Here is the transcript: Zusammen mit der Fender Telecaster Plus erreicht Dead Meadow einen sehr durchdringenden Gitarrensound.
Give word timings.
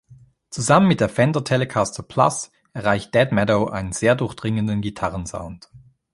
Zusammen 0.49 0.87
mit 0.87 0.99
der 0.99 1.09
Fender 1.09 1.43
Telecaster 1.43 2.01
Plus 2.01 2.49
erreicht 2.73 3.13
Dead 3.13 3.31
Meadow 3.31 3.67
einen 3.67 3.91
sehr 3.91 4.15
durchdringenden 4.15 4.81
Gitarrensound. 4.81 5.69